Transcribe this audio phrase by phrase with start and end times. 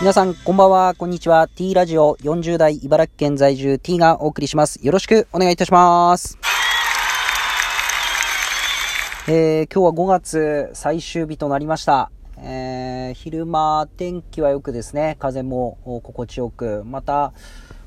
[0.00, 1.48] 皆さん、こんばんは、こんにちは。
[1.48, 4.78] T ラジオ40代茨城県在住 T がお送りします。
[4.80, 6.38] よろしくお願いいたします。
[9.26, 12.12] えー、今日は5月最終日となりました。
[12.36, 17.32] えー、昼間、天気は良くですね、風も心地よく、また、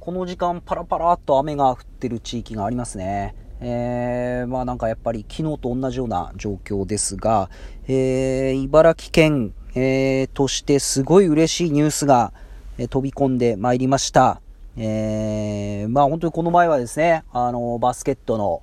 [0.00, 3.36] この時間パラパラっと雨が降ってる地域がありますね。
[3.60, 7.48] えー、まあなんかやっぱり昨日と同じような状況ですが、
[7.86, 12.32] えー、茨城県えー、としてすごい嬉しいニュースが、
[12.78, 14.40] えー、飛び込んでまいりました。
[14.76, 18.62] えー、まあ本当にこの前はですね、あの、バスケットの、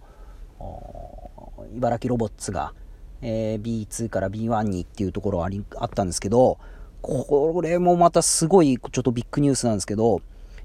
[1.75, 2.73] 茨城ロボッツが、
[3.21, 6.57] えー、B2 から B1 にっていうところありあったんですけど、
[7.01, 10.21] これもまたすごいちょっとビッグニュースなんですけど、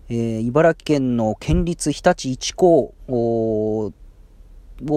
[0.08, 3.92] えー、茨城県の県立日立一高を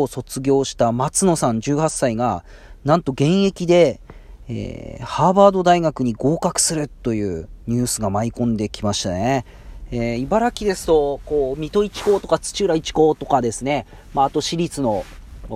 [0.08, 2.44] 卒業した松野さん18歳が、
[2.84, 4.02] なんと現役で、
[4.50, 9.46] えー、ハーバード大学に合格するというニュースが舞い込んできましたね。
[9.92, 15.06] えー、茨城ですと、こう、水戸一高とか土浦一高とかですね、まあ、あと私立の、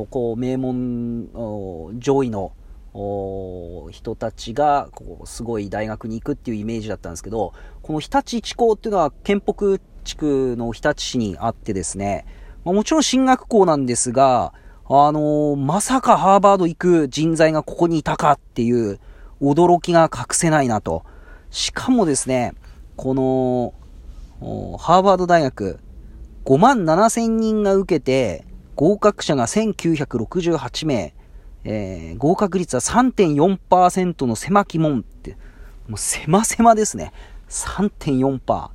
[0.09, 2.53] こう、名門、上位の、
[2.93, 12.25] 人たちが、こう、すごい大学に行くっていうイメージだったんですけど、この日立一高っていうのは、県北地区の日立市にあってですね、
[12.65, 14.53] まあ、もちろん進学校なんですが、
[14.85, 18.99] あのー、まさかハーバード行く人材がここにいたかっていう
[19.41, 21.03] 驚きが隠せないなと。
[21.49, 22.53] しかもですね、
[22.95, 23.73] この、
[24.77, 25.79] ハーバード大学、
[26.45, 31.13] 5万7千人が受けて、合格者が1968名、
[31.63, 35.37] えー、合格率は3.4%の狭き門って、
[35.87, 37.11] もう狭狭ですね。
[37.49, 38.69] 3.4%。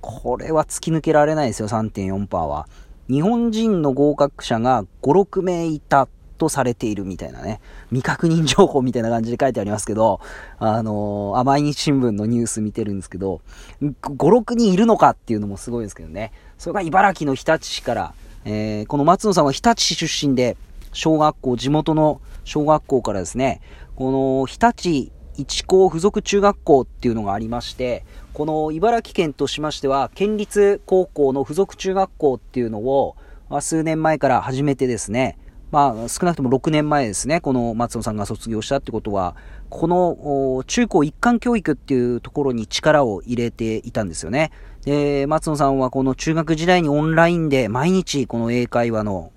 [0.00, 2.68] これは突き抜けられないですよ、3.4%は。
[3.10, 6.08] 日本人の合格者が5、6名いた
[6.38, 10.20] とされているみたいなね、未確認情報みたいな感じで書いてありますけど、
[10.58, 13.40] あのー、毎日新聞のニュース見てるんですけど、
[13.82, 16.32] 5、6人いるのかっていうのもすごいですけどね。
[16.56, 18.14] それが茨城の日立市から、
[18.44, 20.56] えー、この松野さんは日立市出身で、
[20.92, 23.60] 小学校、地元の小学校からですね、
[23.96, 33.16] この日立一高附属中学校っていうのがありまして、この茨城県としましては、県立高校の附属中学校っていうのを、
[33.60, 35.38] 数年前から始めてですね、
[35.72, 39.36] まあ、少なくとも6年前ですね、この松野さんが卒業したってことは、
[39.68, 44.50] この中高一貫教育っていうところに力を入れていたんですよね。
[44.84, 49.30] で、松野さんはこの中学時代にオンラインで毎日この英会話の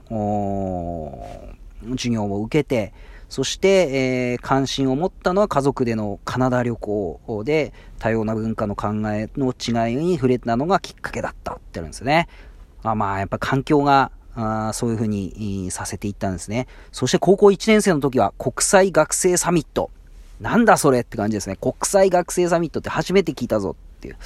[1.91, 2.93] 授業を受けて、
[3.33, 12.27] そして、えー、関心を持ったのは家族でのカナダ旅行で多様な文化の考えの違いに触れたのがきっかけだったってあるんですね。
[12.83, 16.67] あまあ、やっぱ環境があそういうふうにさせていったんですね。
[16.91, 19.89] そして高校1年生の時は国際学生サミット。
[20.39, 21.55] なんだそれって感じですね。
[21.55, 24.17] 国際学生サミットって初めて聞いたぞっていう。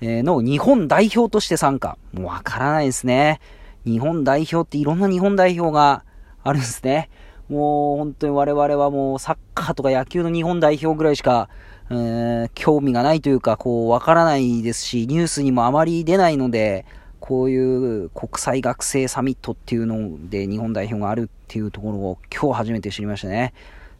[0.00, 1.98] えー、の日本代表として参加。
[2.14, 3.40] もうわからないですね。
[3.84, 6.02] 日本代表っていろんな日本代表が
[6.42, 7.10] あるんですね。
[7.48, 11.48] もう本当に我々はもうサッカーとか野球の日本代表ぐらいしか、
[11.90, 16.84] えー、興味がないというか、こう、わからないですし、ニュースにもあまり出ないので、
[17.20, 23.52] こういう国際学生サミットっていうので日本代表があるっていうところを今日初めて知りましたね。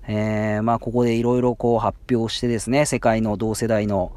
[0.06, 4.12] えー、まあここでいろいろこう発表してですね、世界の同世代の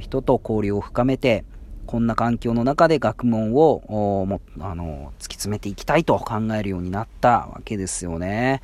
[0.00, 1.44] 人と交流を深めて、
[1.86, 3.82] こんな環境の中で学問を
[4.26, 8.62] もあの突き詰めていきたいと考えるようになったわけですよね。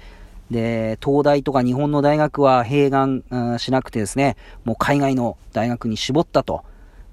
[0.51, 6.65] で、東大とか日本の大学は併願しなくてですね、もう海外の大学に絞ったと。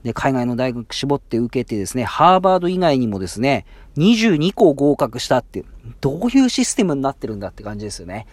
[0.06, 3.66] で、海外の大学絞って受けてですね、ハーバード以外にもですね、
[3.98, 5.66] 22校合格したって、
[6.00, 8.28] どういうシステムになってるんだって感じですよね。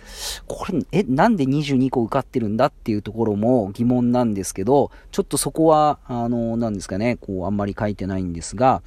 [0.46, 8.82] これ、え、なんで22校受かってるんだっていうところも疑問なんですけど、ちょっとそこは、あの、なんですかね、こう、あんまり書いてないんですが、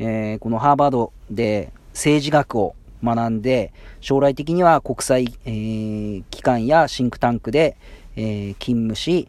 [0.00, 2.74] えー、このハーバードで政治学を
[3.04, 7.76] 学んで、将来的には国際、えー、機関やシンクタンクで、
[8.16, 9.28] えー、勤務し、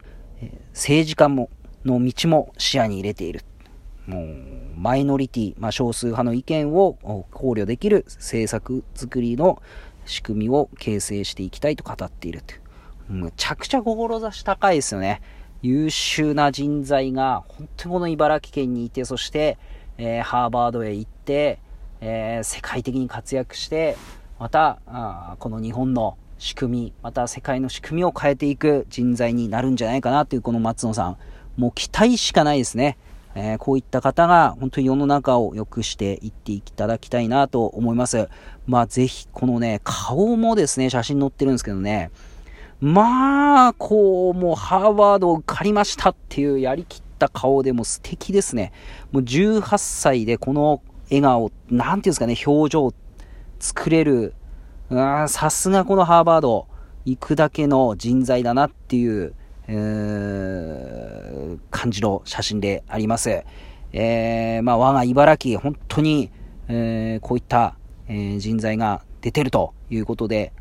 [0.72, 1.48] 政治家も
[1.86, 3.42] の道も視野に入れている。
[4.06, 4.26] もう、
[4.76, 6.94] マイノリティ、まあ、少数派の意見を
[7.30, 9.62] 考慮できる政策作りの
[10.04, 12.60] 仕組みを形成していきたいと語っているという。
[13.08, 15.22] むちゃくちゃ志高いですよね。
[15.62, 19.58] 優秀な人材が、本当にこの茨城県にいて、そして、
[19.98, 21.58] えー、ハーバードへ行って、
[22.00, 23.96] えー、世界的に活躍して、
[24.38, 31.16] また、あこの日本の仕組み、また世界の仕組みを変えていく人材になるんじゃないかなというこの松野さん。
[31.56, 32.96] もう期待しかないですね。
[33.34, 38.28] えー、こういった方が本当に世の中を良くしていっていただきたいなと思います。
[38.66, 42.10] まあぜひこのね、顔もですね、写真載ってるんですけどね、
[42.80, 48.72] まあ、こう、もうハーバードを借りましたっていうやりきった顔でも素敵ですね。
[49.12, 52.94] もう18歳でこの笑顔、なんていうんですかね、表情
[53.58, 54.34] 作れる、
[55.28, 56.66] さすがこのハーバード、
[57.06, 59.34] 行くだけの人材だなっていう、
[59.68, 61.15] えー、
[61.70, 63.44] 感じの写真であります。
[63.92, 66.30] えー、まあ、我が茨城、本当に、
[66.68, 67.76] えー、こういった、
[68.08, 70.52] えー、人材が出てるということで、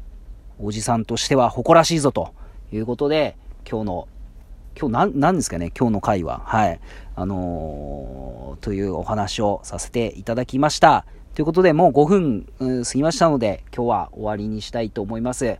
[0.59, 2.33] おじさんとしては誇らしいぞと
[2.71, 3.35] いうことで、
[3.69, 4.07] 今日の、
[4.79, 6.41] 今日何、何ですかね、今日の回は。
[6.45, 6.79] はい。
[7.15, 11.05] あのー、というお話をさせていただきました。
[11.33, 15.57] ということで、もう5分、過ぎましたので、今日は終わりにしたいと思います。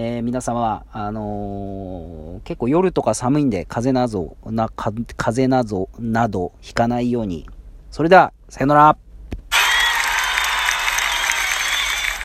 [0.00, 5.02] えー、皆様は、あのー、結構夜とか寒いんで、風邪など、な、風
[5.42, 7.48] 邪など、など、ひかないように。
[7.90, 9.07] それでは、さよなら。